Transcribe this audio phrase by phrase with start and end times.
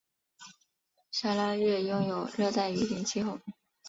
[1.11, 3.39] 砂拉越拥有热带雨林气候。